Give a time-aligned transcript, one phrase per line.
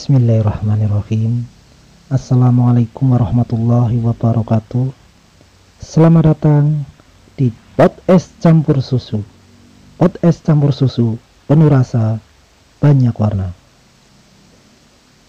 [0.00, 1.44] Bismillahirrahmanirrahim.
[2.08, 4.96] Assalamualaikum warahmatullahi wabarakatuh.
[5.76, 6.88] Selamat datang
[7.36, 9.20] di Pot Es Campur Susu.
[10.00, 12.16] Pot Es Campur Susu penuh rasa,
[12.80, 13.52] banyak warna.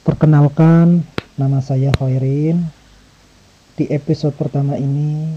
[0.08, 1.04] Perkenalkan,
[1.36, 2.64] nama saya Khairin.
[3.76, 5.36] Di episode pertama ini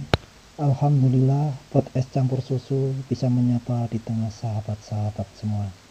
[0.63, 5.84] Alhamdulillah Pot Es Campur Susu bisa menyapa di tengah sahabat-sahabat semua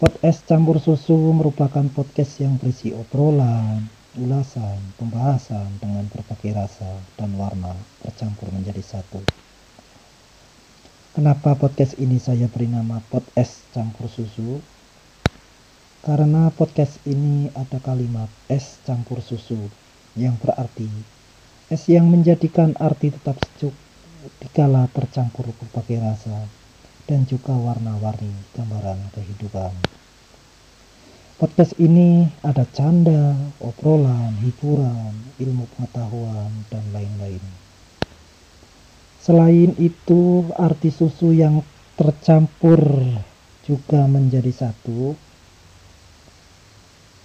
[0.00, 3.84] Podcast Campur Susu merupakan podcast yang berisi obrolan,
[4.16, 9.20] ulasan, pembahasan dengan berbagai rasa dan warna bercampur menjadi satu.
[11.12, 14.64] Kenapa podcast ini saya beri nama Podcast Campur Susu?
[16.00, 19.68] Karena podcast ini ada kalimat es campur susu
[20.16, 20.88] yang berarti
[21.68, 23.76] es yang menjadikan arti tetap sejuk
[24.40, 26.48] dikala tercampur berbagai rasa
[27.10, 29.74] dan juga warna-warni gambaran kehidupan.
[31.42, 37.42] Podcast ini ada canda, obrolan, hiburan, ilmu pengetahuan, dan lain-lain.
[39.18, 41.66] Selain itu, arti susu yang
[41.98, 42.78] tercampur
[43.66, 45.18] juga menjadi satu.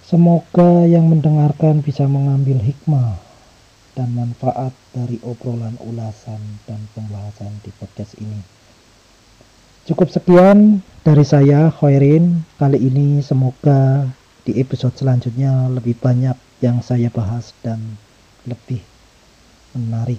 [0.02, 3.22] Semoga yang mendengarkan bisa mengambil hikmah
[3.94, 8.55] dan manfaat dari obrolan ulasan dan pembahasan di podcast ini.
[9.86, 14.10] Cukup sekian dari saya Khairin kali ini semoga
[14.42, 17.78] di episode selanjutnya lebih banyak yang saya bahas dan
[18.50, 18.82] lebih
[19.78, 20.18] menarik.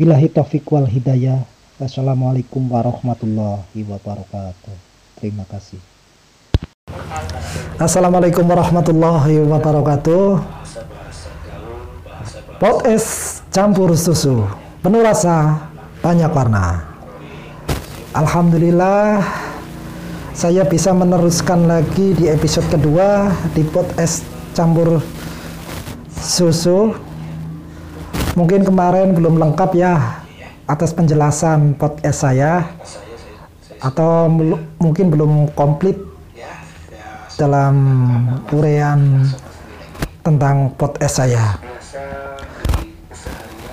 [0.00, 1.44] Bilahi taufik wal hidayah.
[1.76, 4.76] Wassalamualaikum warahmatullahi wabarakatuh.
[5.20, 5.84] Terima kasih.
[7.76, 10.40] Assalamualaikum warahmatullahi wabarakatuh.
[12.88, 14.48] Es campur susu,
[14.80, 15.68] penuh rasa,
[16.00, 16.87] banyak warna.
[18.18, 19.22] Alhamdulillah
[20.34, 24.26] saya bisa meneruskan lagi di episode kedua di podcast
[24.58, 24.98] campur
[26.18, 26.98] susu.
[28.34, 30.18] Mungkin kemarin belum lengkap ya
[30.66, 32.66] atas penjelasan podcast saya
[33.78, 34.26] atau
[34.82, 36.02] mungkin belum komplit
[37.38, 37.78] dalam
[38.50, 39.30] urean
[40.26, 41.54] tentang podcast saya.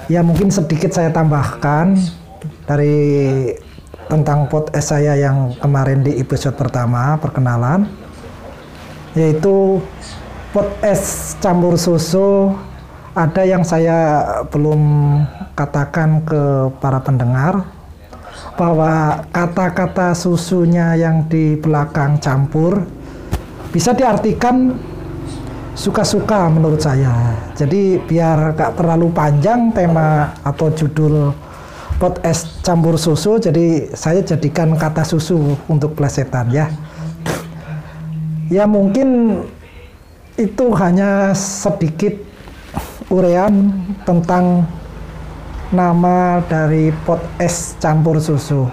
[0.05, 1.97] Ya mungkin sedikit saya tambahkan
[2.69, 3.50] dari
[4.05, 7.89] tentang podcast saya yang kemarin di episode pertama perkenalan
[9.17, 9.81] yaitu
[10.53, 12.53] podcast campur susu
[13.16, 14.81] ada yang saya belum
[15.55, 17.66] katakan ke para pendengar
[18.59, 22.83] bahwa kata-kata susunya yang di belakang campur
[23.72, 24.75] bisa diartikan
[25.75, 27.35] suka-suka menurut saya.
[27.55, 31.35] Jadi biar gak terlalu panjang tema atau judul
[31.95, 36.67] pot es campur susu jadi saya jadikan kata susu untuk plesetan ya.
[38.51, 39.41] Ya mungkin
[40.35, 42.13] itu hanya sedikit
[43.07, 43.72] urean
[44.03, 44.67] tentang
[45.72, 48.67] nama dari pot es campur susu.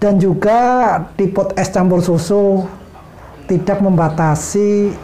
[0.00, 2.64] Dan juga di pot es campur susu
[3.48, 4.94] tidak membatasi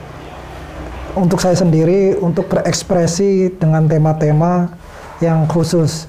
[1.16, 4.68] untuk saya sendiri untuk berekspresi dengan tema-tema
[5.18, 6.06] yang khusus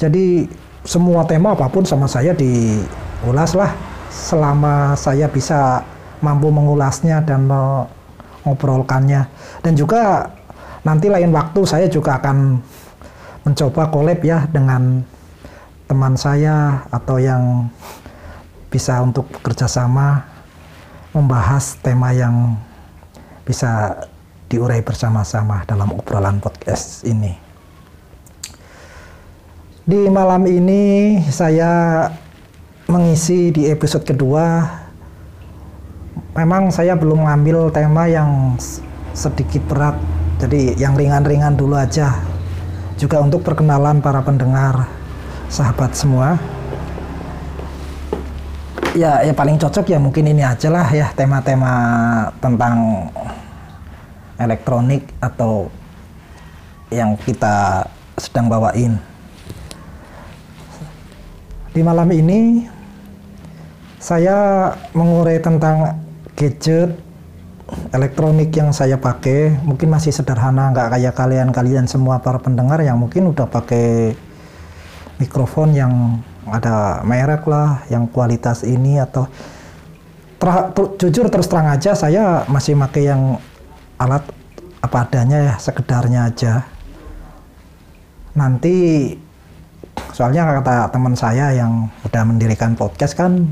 [0.00, 0.48] jadi
[0.80, 3.76] semua tema apa pun sama saya diulas lah
[4.08, 5.84] selama saya bisa
[6.24, 9.28] mampu mengulasnya dan mengobrolkannya.
[9.60, 10.32] Dan juga
[10.80, 12.56] nanti lain waktu saya juga akan
[13.44, 15.04] mencoba collab ya dengan
[15.84, 17.68] teman saya atau yang
[18.72, 20.22] bisa untuk kerjasama
[21.12, 22.54] membahas tema yang
[23.42, 24.00] bisa
[24.46, 27.49] diurai bersama-sama dalam obrolan podcast ini.
[29.90, 32.06] Di malam ini saya
[32.86, 34.62] mengisi di episode kedua.
[36.38, 38.54] Memang saya belum mengambil tema yang
[39.10, 39.98] sedikit berat,
[40.38, 42.22] jadi yang ringan-ringan dulu aja.
[43.02, 44.86] Juga untuk perkenalan para pendengar,
[45.50, 46.38] sahabat semua.
[48.94, 51.74] Ya, ya paling cocok ya mungkin ini aja lah ya tema-tema
[52.38, 53.10] tentang
[54.38, 55.66] elektronik atau
[56.94, 59.09] yang kita sedang bawain.
[61.70, 62.66] Di malam ini
[64.02, 66.02] saya mengurai tentang
[66.34, 66.98] gadget
[67.94, 69.54] elektronik yang saya pakai.
[69.62, 74.18] Mungkin masih sederhana nggak kayak kalian-kalian semua para pendengar yang mungkin udah pakai
[75.22, 76.18] mikrofon yang
[76.50, 79.30] ada merek lah yang kualitas ini atau
[80.42, 83.38] ter, ter, jujur terus terang aja saya masih pakai yang
[83.94, 84.26] alat
[84.82, 86.66] apa adanya ya sekedarnya aja.
[88.34, 89.14] Nanti
[90.12, 93.50] soalnya kata teman saya yang udah mendirikan podcast kan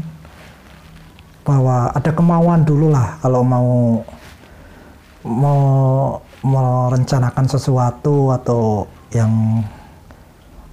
[1.46, 4.02] bahwa ada kemauan dulu lah kalau mau
[5.24, 5.62] mau
[6.44, 9.64] merencanakan sesuatu atau yang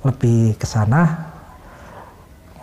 [0.06, 1.34] lebih ke sana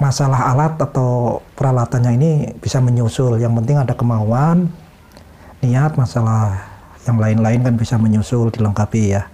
[0.02, 3.38] masalah alat atau peralatannya ini bisa menyusul.
[3.38, 4.66] Yang penting ada kemauan
[5.62, 6.58] niat masalah
[7.06, 9.30] yang lain-lain kan bisa menyusul dilengkapi ya.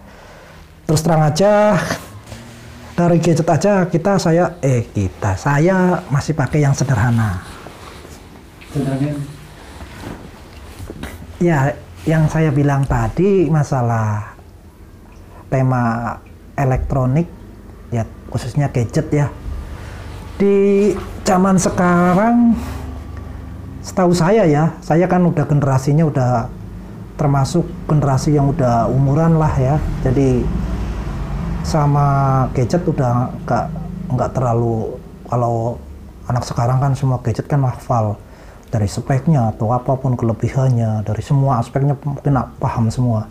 [0.85, 1.77] Terus terang aja
[2.99, 7.47] dari gadget aja kita saya eh kita saya masih pakai yang sederhana.
[8.75, 9.15] Sederhana.
[11.39, 14.35] ya yang saya bilang tadi masalah
[15.47, 16.19] tema
[16.59, 17.31] elektronik
[17.95, 18.03] ya
[18.35, 19.31] khususnya gadget ya.
[20.35, 20.91] Di
[21.23, 22.59] zaman sekarang
[23.79, 26.31] setahu saya ya saya kan udah generasinya udah
[27.15, 29.79] termasuk generasi yang udah umuran lah ya.
[30.03, 30.43] Jadi
[31.67, 32.07] sama
[32.55, 33.65] gadget udah nggak
[34.09, 34.97] nggak terlalu
[35.29, 35.77] kalau
[36.29, 38.17] anak sekarang kan semua gadget kan hafal
[38.69, 43.25] dari speknya atau apa pun kelebihannya dari semua aspeknya mungkin paham semua.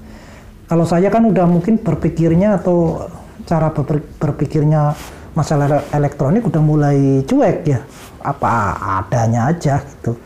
[0.68, 3.08] Kalau saya kan udah mungkin berpikirnya atau
[3.46, 4.98] cara ber berpikirnya
[5.38, 7.80] masalah elektronik udah mulai cuek ya.
[8.26, 10.18] Apa adanya aja gitu.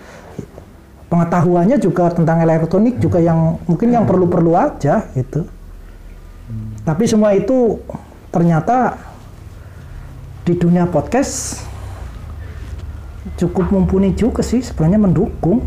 [1.12, 5.44] Pengetahuannya juga tentang elektronik juga yang mungkin yang perlu-perlu aja gitu
[6.82, 7.78] tapi semua itu
[8.34, 8.98] ternyata
[10.42, 11.62] di dunia podcast
[13.38, 15.62] cukup mumpuni juga sih sebenarnya mendukung.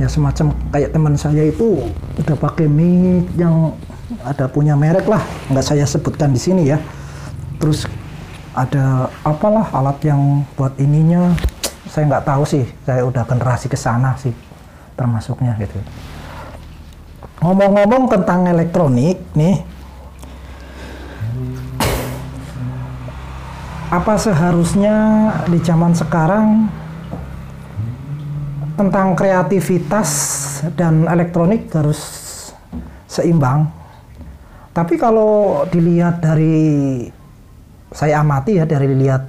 [0.00, 1.84] Ya semacam kayak teman saya itu
[2.18, 3.76] udah pakai mic yang
[4.24, 5.20] ada punya merek lah
[5.52, 6.80] nggak saya sebutkan di sini ya.
[7.60, 7.84] Terus
[8.56, 11.36] ada apalah alat yang buat ininya
[11.86, 12.64] saya nggak tahu sih.
[12.88, 14.32] Saya udah generasi ke sana sih
[14.96, 15.80] termasuknya gitu
[17.42, 19.58] ngomong-ngomong tentang elektronik nih
[23.92, 24.96] apa seharusnya
[25.50, 26.70] di zaman sekarang
[28.78, 30.08] tentang kreativitas
[30.78, 32.00] dan elektronik harus
[33.04, 33.68] seimbang.
[34.72, 37.04] Tapi kalau dilihat dari
[37.92, 39.28] saya amati ya dari lihat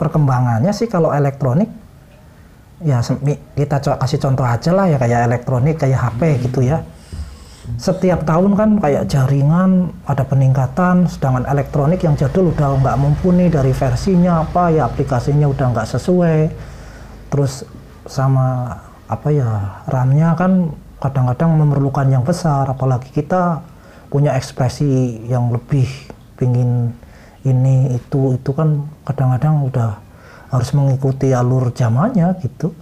[0.00, 1.68] perkembangannya sih kalau elektronik
[2.80, 3.04] ya
[3.52, 6.80] kita kasih contoh aja lah ya kayak elektronik kayak HP gitu ya
[7.76, 13.76] setiap tahun kan kayak jaringan ada peningkatan sedangkan elektronik yang jadul udah nggak mumpuni dari
[13.76, 16.40] versinya apa ya aplikasinya udah nggak sesuai.
[17.28, 17.68] Terus
[18.08, 18.72] sama
[19.04, 23.62] apa ya RAM-nya kan kadang-kadang memerlukan yang besar apalagi kita
[24.08, 25.86] punya ekspresi yang lebih
[26.40, 26.90] pingin
[27.44, 30.00] ini itu itu kan kadang-kadang udah
[30.48, 32.72] harus mengikuti alur zamannya gitu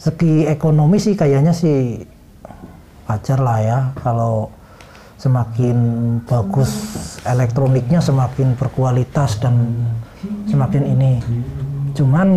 [0.00, 2.00] segi ekonomi sih kayaknya sih
[3.04, 4.48] wajar lah ya kalau
[5.20, 5.76] semakin
[6.24, 6.72] bagus
[7.28, 9.76] elektroniknya semakin berkualitas dan
[10.48, 11.12] semakin ini.
[11.92, 12.28] Cuman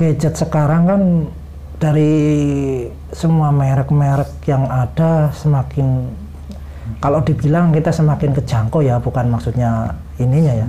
[0.00, 1.02] gadget sekarang kan
[1.76, 2.14] dari
[3.12, 6.08] semua merek-merek yang ada semakin
[7.04, 10.68] kalau dibilang kita semakin kejangkau ya bukan maksudnya ininya ya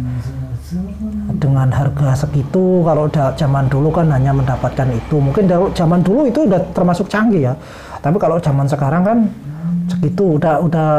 [1.39, 5.17] dengan harga segitu kalau udah zaman dulu kan hanya mendapatkan itu.
[5.17, 7.53] Mungkin zaman dulu itu udah termasuk canggih ya.
[7.99, 9.17] Tapi kalau zaman sekarang kan
[9.89, 10.89] segitu udah udah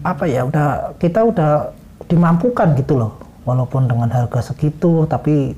[0.00, 1.74] apa ya udah kita udah
[2.06, 3.12] dimampukan gitu loh.
[3.44, 5.52] Walaupun dengan harga segitu tapi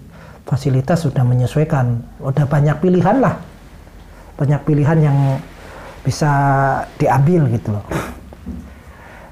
[0.49, 2.01] fasilitas sudah menyesuaikan.
[2.23, 3.37] Udah banyak pilihan lah.
[4.41, 5.19] Banyak pilihan yang
[6.03, 6.33] bisa
[6.99, 7.85] diambil gitu loh.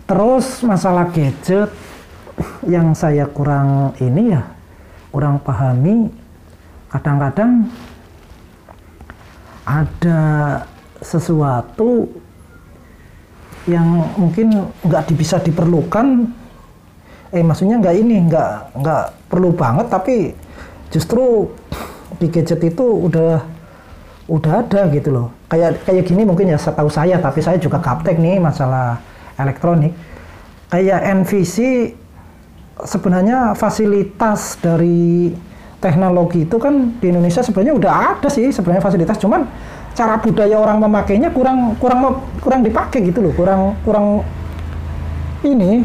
[0.06, 1.70] Terus masalah gadget
[2.66, 4.42] yang saya kurang ini ya
[5.10, 6.10] kurang pahami
[6.90, 7.70] kadang-kadang
[9.66, 10.20] ada
[11.00, 12.10] sesuatu
[13.68, 16.26] yang mungkin nggak bisa diperlukan.
[17.30, 20.34] Eh maksudnya nggak ini nggak nggak perlu banget tapi
[20.90, 21.46] justru
[22.18, 23.38] di gadget itu udah
[24.26, 25.28] udah ada gitu loh.
[25.46, 28.98] Kayak kayak gini mungkin ya setahu saya tapi saya juga kaptek nih masalah
[29.38, 29.94] elektronik.
[30.70, 31.90] Kayak NVC
[32.84, 35.32] sebenarnya fasilitas dari
[35.80, 39.16] teknologi itu kan di Indonesia sebenarnya udah ada sih sebenarnya fasilitas.
[39.16, 39.48] Cuman
[39.96, 43.32] cara budaya orang memakainya kurang kurang kurang dipakai gitu loh.
[43.32, 44.06] Kurang kurang
[45.42, 45.82] ini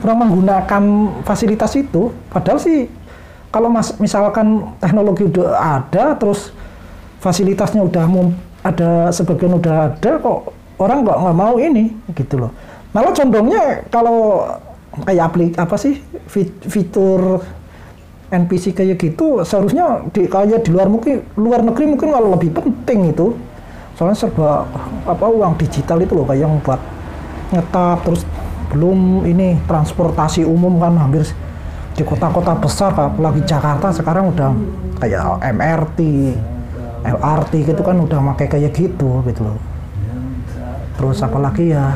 [0.00, 0.82] kurang menggunakan
[1.26, 2.14] fasilitas itu.
[2.30, 2.86] Padahal sih
[3.52, 6.54] kalau mas, misalkan teknologi udah ada terus
[7.20, 8.08] fasilitasnya udah
[8.62, 12.50] ada sebagian udah ada kok orang nggak nggak mau ini gitu loh.
[12.94, 14.46] Malah condongnya kalau
[14.92, 15.96] kayak aplik apa sih
[16.68, 17.40] fitur
[18.32, 23.12] NPC kayak gitu seharusnya di kayak di luar mungkin luar negeri mungkin malah lebih penting
[23.12, 23.36] itu.
[23.92, 24.64] Soalnya serba
[25.04, 26.80] apa uang digital itu loh kayak yang buat
[27.52, 28.24] ngetap terus
[28.72, 31.28] belum ini transportasi umum kan hampir
[31.92, 34.48] di kota-kota besar apalagi Jakarta sekarang udah
[34.96, 36.00] kayak MRT
[37.04, 39.60] LRT gitu kan udah pakai kayak gitu gitu loh.
[40.96, 41.92] Terus apalagi ya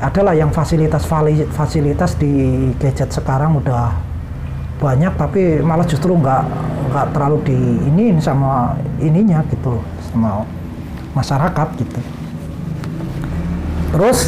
[0.00, 1.04] adalah yang fasilitas
[1.52, 2.32] fasilitas di
[2.80, 3.92] gadget sekarang udah
[4.80, 6.42] banyak tapi malah justru nggak
[6.88, 9.76] nggak terlalu di ini sama ininya gitu
[10.08, 10.40] sama
[11.12, 12.00] masyarakat gitu.
[13.92, 14.18] Terus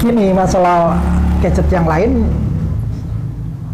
[0.00, 0.96] gini masalah
[1.44, 2.24] gadget yang lain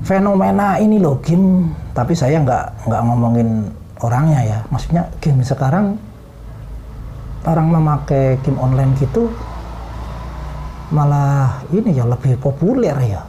[0.03, 1.71] fenomena ini loh game.
[1.95, 3.71] Tapi saya nggak nggak ngomongin
[4.03, 4.59] orangnya ya.
[4.75, 5.95] Maksudnya game sekarang
[7.47, 9.31] orang memakai game online gitu
[10.91, 13.23] malah ini ya lebih populer ya.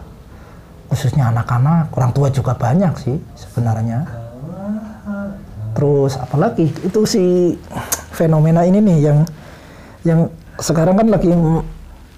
[0.88, 4.08] Khususnya anak-anak orang tua juga banyak sih sebenarnya.
[5.76, 7.54] Terus apalagi itu si
[8.16, 9.20] fenomena ini nih yang
[10.02, 10.20] yang
[10.58, 11.30] sekarang kan lagi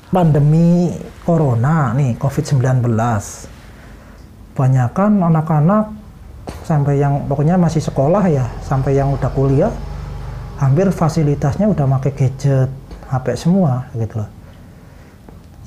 [0.10, 0.96] pandemi
[1.28, 2.88] corona nih covid-19
[4.56, 5.92] banyakkan anak-anak
[6.66, 9.72] sampai yang pokoknya masih sekolah ya sampai yang udah kuliah
[10.58, 12.70] hampir fasilitasnya udah pakai gadget
[13.12, 14.39] HP semua gitu loh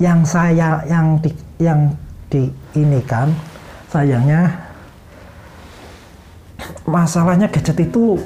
[0.03, 1.31] yang saya yang di
[1.63, 1.95] yang
[2.27, 3.31] di ini kan
[3.87, 4.51] sayangnya
[6.83, 8.19] masalahnya gadget itu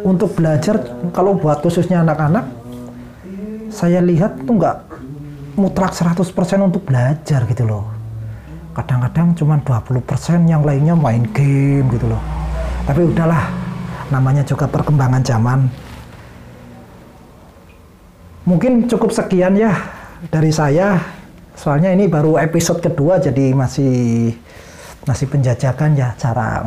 [0.00, 0.80] untuk belajar
[1.12, 2.48] kalau buat khususnya anak-anak
[3.68, 4.76] saya lihat tuh nggak
[5.60, 6.24] mutlak 100%
[6.64, 7.84] untuk belajar gitu loh.
[8.72, 12.22] Kadang-kadang cuma 20% yang lainnya main game gitu loh.
[12.88, 13.50] Tapi udahlah
[14.08, 15.68] namanya juga perkembangan zaman.
[18.48, 21.20] Mungkin cukup sekian ya dari saya
[21.60, 24.32] Soalnya ini baru episode kedua jadi masih
[25.04, 26.64] masih penjajakan ya cara